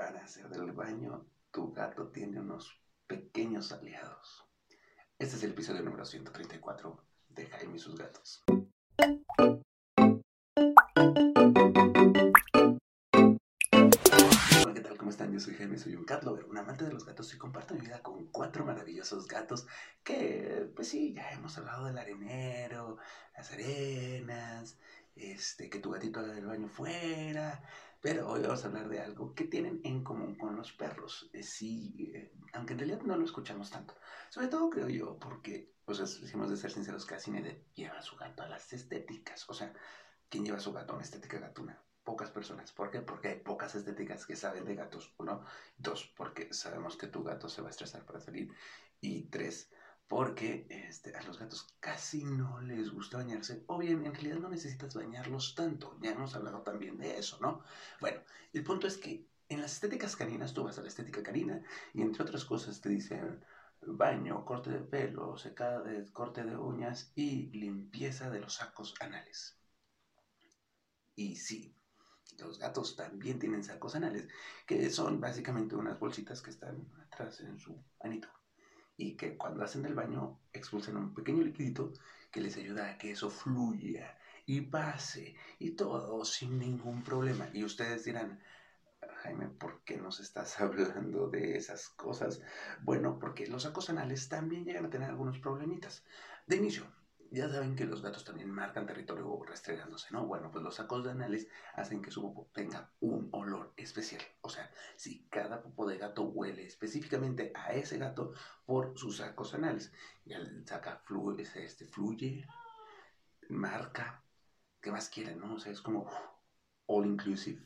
para 0.00 0.24
hacer 0.24 0.48
del 0.48 0.72
baño, 0.72 1.26
tu 1.50 1.74
gato 1.74 2.08
tiene 2.08 2.40
unos 2.40 2.80
pequeños 3.06 3.70
aliados. 3.70 4.46
Este 5.18 5.36
es 5.36 5.42
el 5.42 5.50
episodio 5.50 5.82
número 5.82 6.06
134 6.06 7.04
de 7.28 7.46
Jaime 7.46 7.76
y 7.76 7.78
sus 7.78 7.98
gatos. 7.98 8.42
Hola, 14.62 14.72
¿qué 14.72 14.80
tal? 14.80 14.96
¿Cómo 14.96 15.10
están? 15.10 15.34
Yo 15.34 15.38
soy 15.38 15.54
Jaime, 15.56 15.76
soy 15.76 15.94
un 15.96 16.06
cat 16.06 16.24
lover, 16.24 16.46
un 16.46 16.56
amante 16.56 16.86
de 16.86 16.94
los 16.94 17.04
gatos 17.04 17.34
y 17.34 17.36
comparto 17.36 17.74
mi 17.74 17.82
vida 17.82 18.02
con 18.02 18.24
cuatro 18.28 18.64
maravillosos 18.64 19.28
gatos 19.28 19.66
que, 20.02 20.72
pues 20.74 20.88
sí, 20.88 21.12
ya 21.12 21.30
hemos 21.32 21.58
hablado 21.58 21.84
del 21.84 21.98
arenero, 21.98 22.96
las 23.36 23.52
arenas, 23.52 24.78
este, 25.14 25.68
que 25.68 25.78
tu 25.78 25.90
gatito 25.90 26.20
haga 26.20 26.38
el 26.38 26.46
baño 26.46 26.68
fuera, 26.68 27.62
pero 28.00 28.30
hoy 28.30 28.40
vamos 28.40 28.64
a 28.64 28.68
hablar 28.68 28.88
de 28.88 29.00
algo 29.00 29.34
que 29.34 29.44
tienen 29.44 29.80
en 29.84 30.02
común 30.02 30.36
con 30.36 30.56
los 30.56 30.72
perros. 30.72 31.28
Eh, 31.32 31.42
sí, 31.42 32.10
eh, 32.14 32.32
aunque 32.54 32.72
en 32.72 32.78
realidad 32.78 33.02
no 33.02 33.16
lo 33.16 33.24
escuchamos 33.24 33.70
tanto. 33.70 33.94
Sobre 34.30 34.48
todo 34.48 34.70
creo 34.70 34.88
yo, 34.88 35.18
porque, 35.18 35.74
pues 35.84 35.98
decimos 35.98 36.48
de 36.48 36.56
ser 36.56 36.70
sinceros, 36.70 37.04
casi 37.04 37.30
nadie 37.30 37.66
lleva 37.74 38.00
su 38.00 38.16
gato 38.16 38.42
a 38.42 38.48
las 38.48 38.72
estéticas. 38.72 39.48
O 39.50 39.54
sea, 39.54 39.74
¿quién 40.30 40.44
lleva 40.46 40.60
su 40.60 40.72
gato 40.72 40.92
a 40.92 40.96
una 40.96 41.04
estética 41.04 41.38
gatuna? 41.38 41.84
Pocas 42.02 42.30
personas. 42.30 42.72
¿Por 42.72 42.90
qué? 42.90 43.00
Porque 43.02 43.28
hay 43.28 43.40
pocas 43.40 43.74
estéticas 43.74 44.24
que 44.24 44.34
saben 44.34 44.64
de 44.64 44.74
gatos. 44.74 45.14
Uno. 45.18 45.44
Dos, 45.76 46.10
porque 46.16 46.54
sabemos 46.54 46.96
que 46.96 47.08
tu 47.08 47.22
gato 47.22 47.50
se 47.50 47.60
va 47.60 47.68
a 47.68 47.70
estresar 47.70 48.06
para 48.06 48.20
salir. 48.20 48.50
Y 48.98 49.28
tres, 49.28 49.70
porque 50.10 50.66
este, 50.68 51.16
a 51.16 51.22
los 51.22 51.38
gatos 51.38 51.68
casi 51.78 52.24
no 52.24 52.60
les 52.62 52.90
gusta 52.90 53.18
bañarse, 53.18 53.62
o 53.68 53.78
bien 53.78 54.04
en 54.04 54.12
realidad 54.12 54.40
no 54.40 54.48
necesitas 54.48 54.92
bañarlos 54.92 55.54
tanto, 55.54 55.96
ya 56.02 56.10
hemos 56.10 56.34
hablado 56.34 56.62
también 56.62 56.98
de 56.98 57.16
eso, 57.16 57.38
¿no? 57.40 57.62
Bueno, 58.00 58.20
el 58.52 58.64
punto 58.64 58.88
es 58.88 58.96
que 58.96 59.24
en 59.48 59.60
las 59.60 59.74
estéticas 59.74 60.16
caninas 60.16 60.52
tú 60.52 60.64
vas 60.64 60.76
a 60.78 60.82
la 60.82 60.88
estética 60.88 61.22
canina 61.22 61.62
y 61.94 62.02
entre 62.02 62.24
otras 62.24 62.44
cosas 62.44 62.80
te 62.80 62.88
dicen 62.88 63.44
baño, 63.82 64.44
corte 64.44 64.70
de 64.70 64.80
pelo, 64.80 65.38
secada 65.38 65.80
de 65.80 66.04
corte 66.12 66.42
de 66.42 66.56
uñas 66.56 67.12
y 67.14 67.46
limpieza 67.56 68.30
de 68.30 68.40
los 68.40 68.54
sacos 68.54 68.96
anales. 68.98 69.56
Y 71.14 71.36
sí, 71.36 71.72
los 72.40 72.58
gatos 72.58 72.96
también 72.96 73.38
tienen 73.38 73.62
sacos 73.62 73.94
anales, 73.94 74.26
que 74.66 74.90
son 74.90 75.20
básicamente 75.20 75.76
unas 75.76 76.00
bolsitas 76.00 76.42
que 76.42 76.50
están 76.50 76.84
atrás 77.00 77.38
en 77.42 77.60
su 77.60 77.80
anito 78.00 78.39
y 79.00 79.16
que 79.16 79.36
cuando 79.36 79.64
hacen 79.64 79.86
el 79.86 79.94
baño 79.94 80.38
expulsen 80.52 80.96
un 80.98 81.14
pequeño 81.14 81.42
liquidito 81.42 81.92
que 82.30 82.42
les 82.42 82.56
ayuda 82.58 82.90
a 82.90 82.98
que 82.98 83.12
eso 83.12 83.30
fluya 83.30 84.18
y 84.44 84.60
pase 84.60 85.34
y 85.58 85.70
todo 85.70 86.24
sin 86.24 86.58
ningún 86.58 87.02
problema. 87.02 87.48
Y 87.54 87.64
ustedes 87.64 88.04
dirán, 88.04 88.40
Jaime, 89.22 89.48
¿por 89.48 89.82
qué 89.84 89.96
nos 89.96 90.20
estás 90.20 90.60
hablando 90.60 91.28
de 91.28 91.56
esas 91.56 91.88
cosas? 91.88 92.42
Bueno, 92.82 93.18
porque 93.18 93.46
los 93.46 93.62
sacos 93.62 93.88
anales 93.88 94.28
también 94.28 94.64
llegan 94.64 94.84
a 94.84 94.90
tener 94.90 95.08
algunos 95.08 95.38
problemitas. 95.38 96.04
De 96.46 96.56
inicio, 96.56 96.84
ya 97.30 97.48
saben 97.48 97.76
que 97.76 97.84
los 97.84 98.02
gatos 98.02 98.24
también 98.24 98.50
marcan 98.50 98.86
territorio 98.86 99.42
restregándose, 99.44 100.08
¿no? 100.10 100.26
Bueno, 100.26 100.50
pues 100.50 100.64
los 100.64 100.74
sacos 100.74 101.04
de 101.04 101.12
anales 101.12 101.48
hacen 101.74 102.02
que 102.02 102.10
su 102.10 102.22
popó 102.22 102.50
tenga 102.52 102.90
un 103.00 103.28
olor 103.32 103.72
especial. 103.76 104.22
O 104.40 104.48
sea, 104.48 104.70
si 104.96 105.26
cada 105.30 105.62
popó 105.62 105.79
gato 106.00 106.22
huele 106.24 106.66
específicamente 106.66 107.52
a 107.54 107.72
ese 107.72 107.98
gato 107.98 108.32
por 108.66 108.98
sus 108.98 109.18
sacos 109.18 109.54
anales, 109.54 109.92
y 110.24 110.32
el 110.32 110.66
saca 110.66 110.96
fluye, 111.04 111.44
este, 111.54 111.86
fluye, 111.86 112.46
marca, 113.48 114.24
¿qué 114.80 114.90
más 114.90 115.08
quieren, 115.08 115.38
no? 115.38 115.54
O 115.54 115.58
sea, 115.58 115.72
es 115.72 115.80
como 115.80 116.10
all 116.86 117.06
inclusive. 117.06 117.64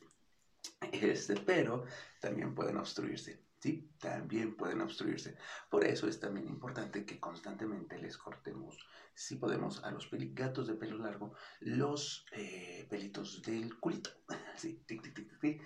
Este, 0.93 1.37
pero 1.37 1.85
también 2.21 2.55
pueden 2.55 2.77
obstruirse. 2.77 3.45
¿sí? 3.65 3.91
También 3.99 4.57
pueden 4.57 4.83
obstruirse. 4.83 5.39
Por 5.71 5.87
eso 5.87 6.07
es 6.07 6.21
también 6.21 6.47
importante 6.49 7.07
que 7.07 7.19
constantemente 7.19 7.97
les 7.99 8.19
cortemos, 8.19 8.77
si 9.15 9.37
podemos, 9.37 9.83
a 9.85 9.91
los 9.91 10.11
gatos 10.35 10.67
de 10.67 10.75
pelo 10.75 10.99
largo, 10.99 11.33
los 11.61 12.27
eh, 12.33 12.87
pelitos 12.91 13.41
del 13.41 13.79
culito. 13.81 14.11
¿sí? 14.57 14.85
Tic, 14.87 15.03
tic, 15.03 15.41
tic, 15.41 15.63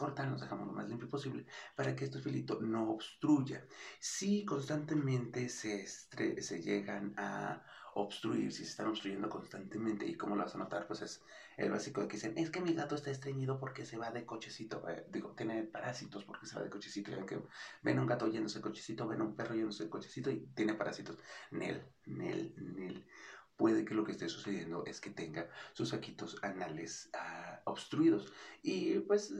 cortan, 0.00 0.34
dejamos 0.38 0.66
lo 0.66 0.72
más 0.72 0.88
limpio 0.88 1.10
posible 1.10 1.44
para 1.76 1.94
que 1.94 2.06
este 2.06 2.20
pelito 2.20 2.58
no 2.62 2.90
obstruya. 2.90 3.66
Si 3.98 4.46
constantemente 4.46 5.50
se, 5.50 5.86
se 5.86 6.62
llegan 6.62 7.12
a 7.18 7.62
obstruir, 7.94 8.50
si 8.50 8.64
se 8.64 8.70
están 8.70 8.86
obstruyendo 8.86 9.28
constantemente. 9.28 10.06
¿Y 10.06 10.14
cómo 10.14 10.36
lo 10.36 10.44
vas 10.44 10.54
a 10.54 10.58
notar? 10.58 10.86
Pues 10.86 11.02
es 11.02 11.22
el 11.58 11.70
básico 11.70 12.00
de 12.00 12.08
que 12.08 12.16
dicen, 12.16 12.38
es 12.38 12.50
que 12.50 12.62
mi 12.62 12.72
gato 12.72 12.94
está 12.94 13.10
estreñido 13.10 13.60
porque 13.60 13.84
se 13.84 13.98
va 13.98 14.10
de 14.10 14.24
cochecito. 14.24 14.88
Eh, 14.88 15.04
digo, 15.10 15.34
tiene 15.36 15.64
parásitos 15.64 16.24
porque 16.24 16.46
se 16.46 16.56
va 16.56 16.62
de 16.62 16.70
cochecito. 16.70 17.10
Ya 17.10 17.26
que 17.26 17.38
ven 17.82 17.98
un 17.98 18.06
gato 18.06 18.26
yéndose 18.26 18.60
de 18.60 18.62
cochecito, 18.62 19.06
ven 19.06 19.20
un 19.20 19.36
perro 19.36 19.54
yéndose 19.54 19.84
de 19.84 19.90
cochecito 19.90 20.30
y 20.30 20.46
tiene 20.54 20.72
parásitos. 20.72 21.18
Nel, 21.50 21.84
Nel, 22.06 22.54
Nel. 22.56 23.06
Puede 23.54 23.84
que 23.84 23.94
lo 23.94 24.04
que 24.04 24.12
esté 24.12 24.26
sucediendo 24.30 24.84
es 24.86 25.02
que 25.02 25.10
tenga 25.10 25.50
sus 25.74 25.90
saquitos 25.90 26.42
anales 26.42 27.10
uh, 27.12 27.70
obstruidos. 27.70 28.32
Y 28.62 29.00
pues 29.00 29.34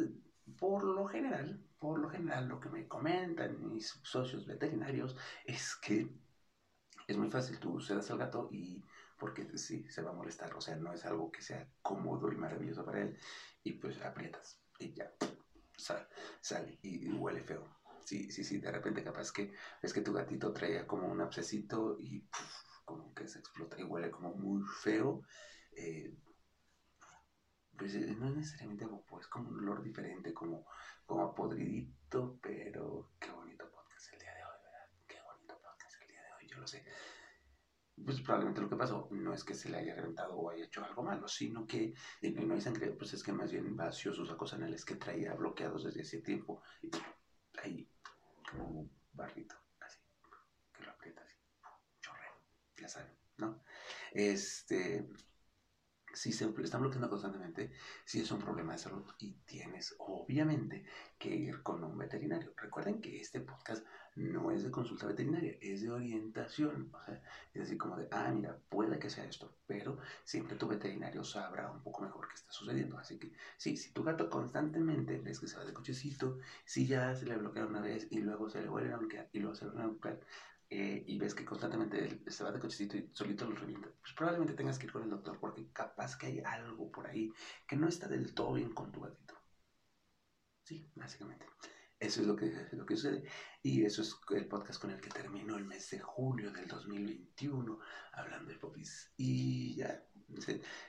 por 0.57 0.85
lo 0.85 1.07
general, 1.07 1.65
por 1.79 1.99
lo 1.99 2.09
general, 2.09 2.49
lo 2.49 2.61
que 2.61 2.69
me 2.69 2.87
comentan 2.87 3.73
mis 3.73 4.01
socios 4.03 4.47
veterinarios 4.47 5.17
es 5.45 5.77
que 5.77 6.09
es 7.07 7.17
muy 7.17 7.31
fácil, 7.31 7.59
tú 7.59 7.81
sedas 7.81 8.11
al 8.11 8.19
gato 8.19 8.49
y 8.53 8.85
porque 9.19 9.59
sí, 9.59 9.87
se 9.91 10.03
va 10.03 10.11
a 10.11 10.15
molestar, 10.15 10.55
o 10.55 10.61
sea, 10.61 10.77
no 10.77 10.93
es 10.93 11.05
algo 11.05 11.31
que 11.31 11.43
sea 11.43 11.69
cómodo 11.83 12.33
y 12.33 12.37
maravilloso 12.37 12.85
para 12.85 13.03
él 13.03 13.19
y 13.63 13.73
pues 13.73 14.01
aprietas 14.03 14.61
y 14.79 14.95
ya 14.95 15.13
sale, 16.41 16.79
y, 16.83 17.11
huele 17.13 17.43
feo. 17.43 17.67
Sí, 18.05 18.31
sí, 18.31 18.45
sí, 18.45 18.59
de 18.59 18.71
repente 18.71 19.05
capaz 19.05 19.31
que 19.31 19.53
es 19.83 19.93
que 19.93 20.01
tu 20.01 20.13
gatito 20.13 20.53
traía 20.53 20.87
como 20.87 21.07
un 21.07 21.21
abscesito 21.21 21.97
y 21.99 22.27
como 22.85 23.15
que 23.15 23.29
se 23.29 23.39
explota 23.39 23.79
y 23.79 23.85
huele 23.85 24.11
como 24.11 24.33
muy 24.35 24.63
feo. 24.83 25.23
Eh, 25.73 26.13
pues 27.81 27.95
eh, 27.95 28.15
no 28.19 28.29
es 28.29 28.37
necesariamente 28.37 28.85
algo, 28.85 29.05
pues 29.09 29.27
como 29.27 29.49
un 29.49 29.61
olor 29.61 29.83
diferente, 29.83 30.33
como, 30.35 30.67
como 31.07 31.35
podridito, 31.35 32.39
pero 32.41 33.13
qué 33.19 33.31
bonito 33.33 33.71
lo 36.61 36.67
sé. 36.67 36.85
Pues 38.05 38.21
probablemente 38.23 38.61
lo 38.63 38.69
que 38.69 38.77
pasó 38.77 39.09
no 39.11 39.35
es 39.35 39.45
que 39.45 39.55
se 39.55 39.69
le 39.69 39.79
haya 39.79 39.95
reventado 39.95 40.37
o 40.37 40.51
haya 40.51 40.65
hecho 40.65 40.85
algo 40.85 41.03
malo, 41.03 41.29
sino 41.29 41.67
que 41.67 41.93
no 42.23 42.55
hay 42.55 42.61
sangre, 42.61 42.93
pues 42.93 43.13
es 43.13 43.23
que 43.23 43.33
más 43.33 43.51
bien 43.51 43.77
vació 43.77 44.13
sus 44.13 44.29
sacos 44.29 44.55
anales 44.55 44.85
que 44.85 44.97
traía 44.97 45.35
bloqueados 45.35 45.85
desde 45.85 46.03
hace 46.03 46.23
tiempo. 46.23 46.63
Y 46.83 46.91
ahí, 47.63 47.91
como 48.51 48.69
un 48.69 48.93
barrito, 49.13 49.55
así, 49.81 49.99
que 50.73 50.83
lo 50.85 50.93
aprieta 50.93 51.23
así, 51.23 51.37
chorreo, 52.01 52.33
ya 52.77 52.89
saben, 52.89 53.15
¿no? 53.37 53.63
Este, 54.13 55.07
si 56.13 56.33
se 56.33 56.53
están 56.63 56.81
bloqueando 56.81 57.09
constantemente, 57.09 57.73
si 58.05 58.21
es 58.21 58.31
un 58.31 58.41
problema 58.41 58.73
de 58.73 58.79
salud 58.79 59.05
y 59.19 59.33
tienes 59.45 59.95
obviamente 59.99 60.85
que 61.19 61.35
ir 61.35 61.63
con 61.63 61.83
un 61.85 61.97
veterinario. 61.97 62.53
Recuerden 62.57 63.01
que 63.01 63.21
este 63.21 63.41
podcast 63.41 63.85
no 64.17 64.51
es 64.51 64.65
de 64.65 64.71
consulta 64.71 65.07
veterinaria, 65.07 65.57
es 65.61 65.83
de 65.83 65.91
orientación. 65.91 66.93
Es 67.55 67.63
decir, 67.63 67.79
como 67.79 67.97
de, 67.97 68.09
ah, 68.11 68.31
mira, 68.33 68.59
puede 68.69 68.99
que 68.99 69.11
sea 69.11 69.25
esto, 69.25 69.57
pero 69.67 69.99
siempre 70.25 70.57
tu 70.57 70.67
veterinario 70.69 71.25
sabrá 71.25 71.71
un 71.71 71.83
poco 71.83 72.03
mejor 72.03 72.29
qué 72.29 72.35
está 72.35 72.53
sucediendo. 72.53 72.99
Así 72.99 73.19
que 73.19 73.33
sí, 73.57 73.77
si 73.77 73.93
tu 73.93 74.03
gato 74.03 74.29
constantemente 74.29 75.19
ves 75.19 75.41
que 75.41 75.49
se 75.49 75.57
va 75.57 75.65
de 75.65 75.73
cochecito, 75.73 76.39
si 76.65 76.87
ya 76.87 77.15
se 77.15 77.27
le 77.27 77.37
bloquea 77.37 77.67
una 77.67 77.81
vez 77.81 78.09
y 78.11 78.19
luego 78.21 78.49
se 78.51 78.61
le 78.61 78.69
vuelve 78.69 78.93
a 78.93 78.97
bloquear 78.97 79.29
y 79.33 79.39
luego 79.39 79.55
se 79.55 79.65
le 79.65 79.71
vuelve 79.71 79.85
a 79.85 79.89
bloquear, 79.89 80.21
eh, 80.73 81.03
y 81.05 81.19
ves 81.19 81.35
que 81.35 81.45
constantemente 81.45 82.23
se 82.31 82.45
va 82.45 82.53
de 82.53 82.61
cochecito 82.61 82.97
y 82.97 83.11
solito 83.13 83.45
lo 83.45 83.57
revienta, 83.57 83.89
pues 84.01 84.15
probablemente 84.15 84.55
tengas 84.55 84.79
que 84.79 84.87
ir 84.87 84.93
con 84.93 85.03
el 85.03 85.11
doctor 85.11 85.39
porque 85.41 85.73
capaz 85.73 86.17
que 86.17 86.27
hay 86.27 86.41
algo 86.41 86.91
por 86.93 87.09
ahí 87.09 87.33
que 87.67 87.75
no 87.77 87.89
está 87.89 88.07
del 88.07 88.33
todo 88.33 88.55
bien 88.55 88.73
con 88.73 88.93
tu 88.93 89.01
gatito. 89.01 89.35
Sí, 90.63 90.89
básicamente. 90.95 91.47
Eso 91.99 92.23
es 92.23 92.27
lo 92.29 92.37
que, 92.37 92.51
lo 92.73 92.87
que 92.87 92.97
sucede. 92.97 93.25
Y 93.63 93.85
eso 93.85 94.01
es 94.03 94.17
el 94.31 94.47
podcast 94.49 94.81
con 94.81 94.91
el 94.91 95.01
que 95.01 95.11
terminó 95.11 95.57
el 95.57 95.67
mes 95.67 95.91
de 95.91 95.99
julio 95.99 96.53
del 96.53 96.69
2021, 96.69 97.79
hablando 98.13 98.53
de 98.53 98.59
popis. 98.59 99.13
Y 99.17 99.75
ya, 99.77 100.03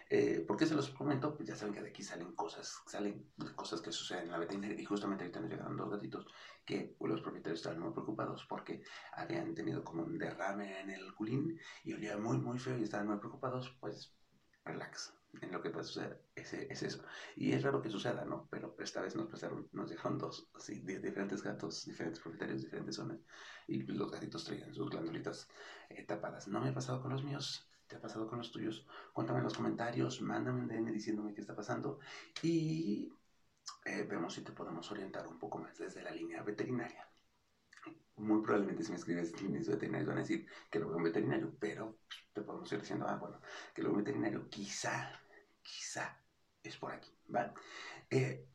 eh, 0.10 0.44
¿por 0.48 0.58
qué 0.58 0.66
se 0.66 0.76
los 0.76 0.90
comento? 0.90 1.36
Pues 1.36 1.48
ya 1.48 1.56
saben 1.56 1.74
que 1.74 1.82
de 1.82 1.90
aquí 1.90 2.04
salen 2.04 2.34
cosas, 2.34 2.82
salen 2.88 3.32
cosas 3.56 3.82
que 3.82 3.92
suceden 3.92 4.26
en 4.26 4.32
la 4.32 4.40
veterinaria. 4.40 4.80
Y 4.80 4.86
justamente 4.86 5.24
ahorita 5.24 5.40
nos 5.40 5.50
llegaron 5.50 5.78
dos 5.78 5.90
gatitos 5.90 6.26
que 6.66 6.96
los 7.00 7.22
propietarios 7.22 7.60
estaban 7.60 7.80
muy 7.80 7.92
preocupados 7.92 8.46
porque 8.48 8.84
habían 9.14 9.54
tenido 9.54 9.84
como 9.84 10.04
un 10.04 10.18
derrame 10.18 10.82
en 10.82 10.90
el 10.90 11.14
culín 11.14 11.60
y 11.84 11.94
olía 11.94 12.18
muy, 12.18 12.38
muy 12.38 12.60
feo 12.60 12.78
y 12.78 12.84
estaban 12.84 13.08
muy 13.08 13.18
preocupados. 13.18 13.78
Pues, 13.80 14.14
relax 14.64 15.14
en 15.42 15.52
lo 15.52 15.62
que 15.62 15.70
puede 15.70 15.86
suceder 15.86 16.22
es, 16.36 16.54
es, 16.54 16.84
eso. 16.84 17.04
Y 17.36 17.54
es 17.54 17.64
raro 17.64 17.82
que 17.82 17.90
suceda, 17.90 18.26
¿no? 18.26 18.48
Pero 18.52 18.76
esta 18.80 19.02
vez 19.02 19.16
nos 19.16 19.30
pasaron, 19.30 19.70
nos 19.72 19.90
dejaron 19.90 20.18
dos, 20.18 20.50
así, 20.54 20.82
diferentes 20.82 21.42
gatos, 21.42 21.86
diferentes 21.86 22.20
propietarios, 22.20 22.62
diferentes 22.62 22.96
zonas, 22.96 23.20
y 23.68 23.84
los 23.84 24.12
gatitos 24.12 24.44
traían 24.44 24.74
sus 24.74 24.90
glandulitas 24.90 25.48
eh, 25.90 26.04
tapadas. 26.04 26.48
No 26.48 26.60
me 26.60 26.70
ha 26.70 26.74
pasado 26.74 27.02
con 27.02 27.12
los 27.12 27.24
míos, 27.24 27.71
¿te 27.92 27.98
ha 27.98 28.02
pasado 28.02 28.26
con 28.26 28.38
los 28.38 28.52
tuyos? 28.52 28.88
Cuéntame 29.12 29.40
en 29.40 29.44
los 29.44 29.54
comentarios, 29.54 30.22
mándame 30.22 30.62
un 30.62 30.68
DM 30.68 30.94
diciéndome 30.94 31.34
qué 31.34 31.42
está 31.42 31.54
pasando. 31.54 32.00
Y 32.42 33.12
eh, 33.84 34.04
vemos 34.04 34.34
si 34.34 34.42
te 34.42 34.54
podemos 34.54 34.90
orientar 34.92 35.28
un 35.28 35.38
poco 35.38 35.58
más 35.58 35.78
desde 35.78 36.02
la 36.02 36.12
línea 36.12 36.42
veterinaria. 36.42 37.06
Muy 38.16 38.42
probablemente 38.42 38.84
si 38.84 38.92
me 38.92 38.98
escribes 38.98 39.42
líneas 39.42 39.68
veterinarios 39.68 40.08
van 40.08 40.18
a 40.18 40.22
decir 40.22 40.48
que 40.70 40.80
lo 40.80 40.88
veo 40.88 40.98
un 40.98 41.04
veterinario, 41.04 41.54
pero 41.60 42.00
te 42.34 42.42
podemos 42.42 42.72
ir 42.72 42.80
diciendo, 42.80 43.06
ah, 43.10 43.18
bueno, 43.18 43.42
que 43.74 43.82
lo 43.82 43.90
veo 43.90 43.98
un 43.98 44.04
veterinario 44.04 44.48
quizá, 44.48 45.12
quizá 45.62 46.18
es 46.64 46.78
por 46.78 46.94
aquí, 46.94 47.12
¿vale? 47.28 47.52
Eh, 48.10 48.48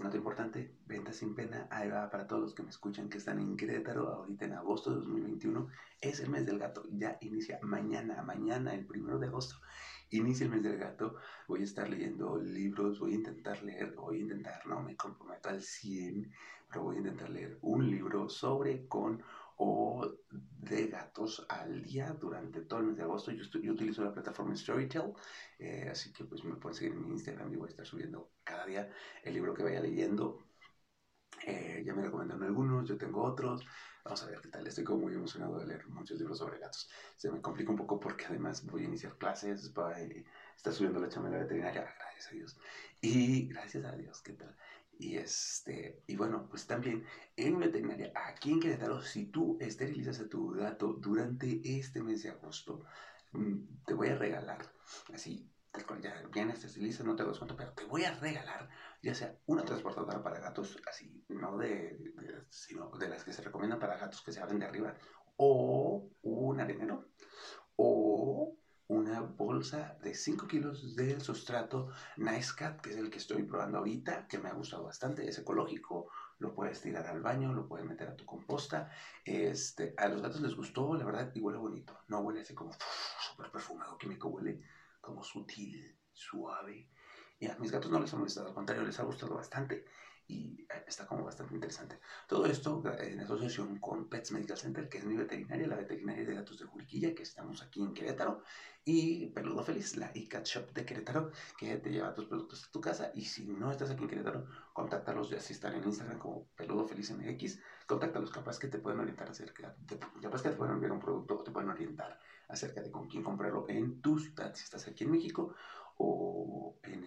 Nota 0.00 0.16
importante, 0.16 0.76
venta 0.86 1.12
sin 1.12 1.34
pena, 1.34 1.68
ahí 1.70 1.90
va 1.90 2.08
para 2.08 2.26
todos 2.26 2.40
los 2.40 2.54
que 2.54 2.62
me 2.62 2.70
escuchan 2.70 3.10
que 3.10 3.18
están 3.18 3.38
en 3.38 3.54
Querétaro, 3.54 4.08
ahorita 4.08 4.46
en 4.46 4.54
agosto 4.54 4.92
de 4.92 4.96
2021, 4.96 5.68
es 6.00 6.20
el 6.20 6.30
mes 6.30 6.46
del 6.46 6.58
gato, 6.58 6.84
ya 6.90 7.18
inicia 7.20 7.58
mañana, 7.60 8.22
mañana, 8.22 8.72
el 8.72 8.86
primero 8.86 9.18
de 9.18 9.26
agosto, 9.26 9.56
inicia 10.08 10.44
el 10.44 10.52
mes 10.52 10.62
del 10.62 10.78
gato, 10.78 11.16
voy 11.46 11.60
a 11.60 11.64
estar 11.64 11.86
leyendo 11.86 12.38
libros, 12.38 12.98
voy 12.98 13.12
a 13.12 13.16
intentar 13.16 13.62
leer, 13.62 13.92
voy 13.94 14.16
a 14.16 14.20
intentar, 14.20 14.66
no 14.66 14.82
me 14.82 14.96
comprometo 14.96 15.50
al 15.50 15.60
100, 15.60 16.32
pero 16.70 16.84
voy 16.84 16.96
a 16.96 17.00
intentar 17.00 17.28
leer 17.28 17.58
un 17.60 17.90
libro 17.90 18.30
sobre, 18.30 18.88
con 18.88 19.22
o 19.62 20.16
de 20.30 20.86
gatos 20.86 21.44
al 21.50 21.82
día 21.82 22.16
durante 22.18 22.62
todo 22.62 22.80
el 22.80 22.86
mes 22.86 22.96
de 22.96 23.02
agosto. 23.02 23.30
Yo, 23.30 23.44
yo 23.60 23.72
utilizo 23.72 24.02
la 24.02 24.12
plataforma 24.12 24.56
Storytel, 24.56 25.12
eh, 25.58 25.88
así 25.90 26.12
que 26.14 26.24
pues 26.24 26.42
me 26.44 26.56
pueden 26.56 26.76
seguir 26.76 26.92
en 26.94 27.02
mi 27.02 27.10
Instagram 27.10 27.52
y 27.52 27.56
voy 27.56 27.68
a 27.68 27.70
estar 27.70 27.84
subiendo 27.84 28.32
cada 28.42 28.64
día 28.64 28.90
el 29.22 29.34
libro 29.34 29.52
que 29.52 29.62
vaya 29.62 29.80
leyendo. 29.80 30.38
Eh, 31.46 31.82
ya 31.84 31.94
me 31.94 32.02
recomendaron 32.02 32.42
algunos, 32.42 32.88
yo 32.88 32.96
tengo 32.96 33.22
otros. 33.22 33.66
Vamos 34.02 34.22
a 34.22 34.26
ver 34.30 34.40
qué 34.40 34.48
tal. 34.48 34.66
Estoy 34.66 34.84
como 34.84 35.00
muy 35.00 35.12
emocionado 35.14 35.58
de 35.58 35.66
leer 35.66 35.86
muchos 35.88 36.18
libros 36.18 36.38
sobre 36.38 36.58
gatos. 36.58 36.88
Se 37.18 37.30
me 37.30 37.42
complica 37.42 37.70
un 37.70 37.76
poco 37.76 38.00
porque 38.00 38.24
además 38.26 38.64
voy 38.64 38.82
a 38.82 38.86
iniciar 38.86 39.18
clases, 39.18 39.68
para 39.68 40.00
estar 40.00 40.72
subiendo 40.72 41.00
la 41.00 41.10
chamela 41.10 41.36
veterinaria, 41.36 41.82
gracias 41.98 42.28
a 42.28 42.30
Dios. 42.30 42.58
Y 43.02 43.46
gracias 43.48 43.84
a 43.84 43.92
Dios, 43.92 44.22
¿qué 44.22 44.32
tal? 44.32 44.56
Y, 45.00 45.16
este, 45.16 46.02
y 46.06 46.14
bueno, 46.14 46.46
pues 46.50 46.66
también 46.66 47.06
en 47.34 47.58
veterinaria, 47.58 48.12
aquí 48.14 48.52
en 48.52 48.60
Querétaro, 48.60 49.00
si 49.00 49.30
tú 49.30 49.56
esterilizas 49.58 50.20
a 50.20 50.28
tu 50.28 50.50
gato 50.50 50.92
durante 50.92 51.62
este 51.64 52.02
mes 52.02 52.22
de 52.22 52.28
agosto, 52.28 52.84
mm, 53.32 53.84
te 53.86 53.94
voy 53.94 54.08
a 54.08 54.16
regalar, 54.16 54.60
así, 55.14 55.50
ya 56.02 56.22
vienes, 56.30 56.60
te 56.60 56.66
esterilizas, 56.66 57.06
no 57.06 57.16
te 57.16 57.24
das 57.24 57.38
cuenta, 57.38 57.56
pero 57.56 57.72
te 57.72 57.84
voy 57.86 58.04
a 58.04 58.14
regalar 58.20 58.68
ya 59.02 59.14
sea 59.14 59.38
una 59.46 59.64
transportadora 59.64 60.22
para 60.22 60.38
gatos, 60.38 60.76
así, 60.86 61.24
no 61.28 61.56
de, 61.56 61.98
sino 62.50 62.90
de 62.90 63.08
las 63.08 63.24
que 63.24 63.32
se 63.32 63.40
recomiendan 63.40 63.78
para 63.78 63.96
gatos 63.96 64.20
que 64.20 64.32
se 64.32 64.40
abren 64.40 64.58
de 64.58 64.66
arriba, 64.66 64.94
o 65.36 66.10
un 66.20 66.60
arenero, 66.60 67.08
o 67.76 68.54
una 68.90 69.20
bolsa 69.20 69.96
de 70.02 70.14
5 70.14 70.48
kilos 70.48 70.96
del 70.96 71.22
sustrato 71.22 71.90
Nice 72.16 72.52
Cat, 72.56 72.80
que 72.80 72.90
es 72.90 72.96
el 72.96 73.08
que 73.08 73.18
estoy 73.18 73.44
probando 73.44 73.78
ahorita, 73.78 74.26
que 74.26 74.38
me 74.38 74.48
ha 74.48 74.52
gustado 74.52 74.82
bastante, 74.82 75.28
es 75.28 75.38
ecológico, 75.38 76.08
lo 76.38 76.52
puedes 76.52 76.80
tirar 76.80 77.06
al 77.06 77.22
baño, 77.22 77.52
lo 77.52 77.68
puedes 77.68 77.86
meter 77.86 78.08
a 78.08 78.16
tu 78.16 78.26
composta. 78.26 78.90
Este, 79.24 79.94
a 79.96 80.08
los 80.08 80.20
gatos 80.20 80.40
les 80.40 80.56
gustó, 80.56 80.92
la 80.96 81.04
verdad, 81.04 81.30
y 81.32 81.40
huele 81.40 81.58
bonito. 81.58 82.00
No 82.08 82.18
huele 82.18 82.40
así 82.40 82.52
como 82.52 82.72
súper 83.20 83.52
perfumado 83.52 83.96
químico, 83.96 84.28
huele 84.28 84.60
como 85.00 85.22
sutil, 85.22 85.96
suave. 86.12 86.90
Y 87.38 87.46
a 87.46 87.56
mis 87.58 87.70
gatos 87.70 87.92
no 87.92 88.00
les 88.00 88.12
ha 88.12 88.16
molestado, 88.16 88.48
al 88.48 88.54
contrario, 88.54 88.82
les 88.82 88.98
ha 88.98 89.04
gustado 89.04 89.36
bastante 89.36 89.84
y 90.30 90.66
eh, 90.72 90.84
está 90.86 91.06
como 91.06 91.24
bastante 91.24 91.54
interesante. 91.54 91.98
Todo 92.28 92.46
esto 92.46 92.82
en 92.98 93.20
asociación 93.20 93.78
con 93.78 94.08
Pets 94.08 94.32
Medical 94.32 94.56
Center, 94.56 94.88
que 94.88 94.98
es 94.98 95.04
mi 95.04 95.16
veterinaria, 95.16 95.66
la 95.66 95.76
veterinaria 95.76 96.24
de 96.24 96.34
gatos 96.34 96.58
de 96.58 96.66
Juriquilla, 96.66 97.14
que 97.14 97.24
estamos 97.24 97.62
aquí 97.62 97.82
en 97.82 97.92
Querétaro, 97.92 98.42
y 98.84 99.26
Peludo 99.26 99.62
Feliz, 99.62 99.96
la 99.96 100.10
iCat 100.14 100.46
Shop 100.46 100.72
de 100.72 100.84
Querétaro, 100.84 101.30
que 101.58 101.76
te 101.76 101.90
lleva 101.90 102.14
tus 102.14 102.26
productos 102.26 102.64
a 102.64 102.70
tu 102.70 102.80
casa. 102.80 103.10
Y 103.14 103.24
si 103.24 103.46
no 103.48 103.70
estás 103.70 103.90
aquí 103.90 104.02
en 104.02 104.08
Querétaro, 104.08 104.46
contáctalos, 104.72 105.30
ya 105.30 105.40
si 105.40 105.52
están 105.52 105.74
en 105.74 105.84
Instagram 105.84 106.18
como 106.18 106.46
Peludo 106.56 106.86
Feliz 106.86 107.10
MX, 107.10 107.60
contáctalos, 107.86 108.30
capaz 108.30 108.58
que 108.58 108.68
te 108.68 108.78
pueden 108.78 109.00
orientar 109.00 109.28
acerca, 109.28 109.74
de, 109.80 109.98
capaz 110.22 110.42
que 110.42 110.50
te 110.50 110.56
pueden 110.56 110.74
enviar 110.74 110.92
un 110.92 111.00
producto 111.00 111.40
o 111.40 111.42
te 111.42 111.50
pueden 111.50 111.70
orientar 111.70 112.18
acerca 112.48 112.80
de 112.80 112.90
con 112.90 113.06
quién 113.08 113.22
comprarlo 113.22 113.64
en 113.68 114.00
tu 114.00 114.18
ciudad, 114.18 114.54
si 114.54 114.64
estás 114.64 114.86
aquí 114.88 115.04
en 115.04 115.10
México 115.10 115.54
o 116.02 116.29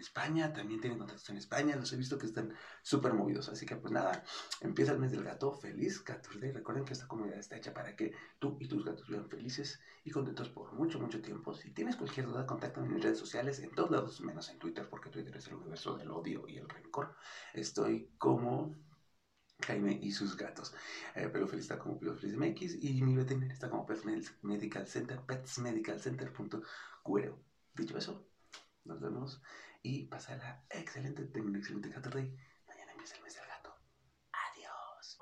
España, 0.03 0.53
también 0.53 0.81
tienen 0.81 0.99
contactos 0.99 1.29
en 1.29 1.37
España, 1.37 1.75
los 1.75 1.91
he 1.93 1.97
visto 1.97 2.17
que 2.17 2.25
están 2.25 2.53
súper 2.81 3.13
movidos, 3.13 3.49
así 3.49 3.65
que 3.65 3.75
pues 3.77 3.91
nada, 3.91 4.23
empieza 4.61 4.91
el 4.91 4.99
mes 4.99 5.11
del 5.11 5.23
gato, 5.23 5.53
feliz 5.53 6.01
14 6.01 6.51
recuerden 6.51 6.85
que 6.85 6.93
esta 6.93 7.07
comunidad 7.07 7.39
está 7.39 7.57
hecha 7.57 7.73
para 7.73 7.95
que 7.95 8.13
tú 8.39 8.57
y 8.59 8.67
tus 8.67 8.85
gatos 8.85 9.07
vivan 9.07 9.29
felices 9.29 9.79
y 10.03 10.11
contentos 10.11 10.49
por 10.49 10.73
mucho, 10.73 10.99
mucho 10.99 11.21
tiempo, 11.21 11.53
si 11.53 11.71
tienes 11.71 11.95
cualquier 11.95 12.25
duda, 12.27 12.45
contáctame 12.45 12.87
en 12.87 12.95
mis 12.95 13.03
redes 13.03 13.19
sociales, 13.19 13.59
en 13.59 13.71
todos 13.71 13.91
lados, 13.91 14.19
menos 14.21 14.49
en 14.49 14.59
Twitter, 14.59 14.87
porque 14.89 15.09
Twitter 15.09 15.35
es 15.37 15.47
el 15.47 15.55
universo 15.55 15.95
del 15.97 16.11
odio 16.11 16.45
y 16.47 16.57
el 16.57 16.69
rencor, 16.69 17.15
estoy 17.53 18.11
como... 18.17 18.75
Jaime 19.65 19.97
y 20.01 20.11
sus 20.11 20.35
gatos. 20.35 20.73
Eh, 21.15 21.29
pero 21.31 21.47
feliz 21.47 21.63
está 21.63 21.79
como 21.79 21.97
Pelo 21.97 22.15
Feliz 22.15 22.35
MX 22.35 22.83
y 22.83 23.01
mi 23.01 23.15
veterinario 23.15 23.53
está 23.53 23.69
como 23.69 23.85
Pets 23.85 24.03
Medical 24.41 24.85
Center, 24.87 25.21
petsmedicalcenter.cuero. 25.21 27.39
Dicho 27.73 27.97
eso, 27.97 28.27
nos 28.85 28.99
vemos 28.99 29.41
y 29.83 30.05
pasarla 30.05 30.63
excelente, 30.69 31.25
tengo 31.25 31.47
un 31.49 31.57
excelente 31.57 31.89
gato 31.89 32.09
rey. 32.09 32.33
Mañana 32.67 32.93
empieza 32.93 33.17
el 33.17 33.23
mes 33.23 33.35
del 33.35 33.45
gato. 33.45 33.75
Adiós. 34.31 35.19